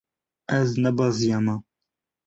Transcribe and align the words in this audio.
Ez 0.57 0.69
nebeziyame. 0.81 1.55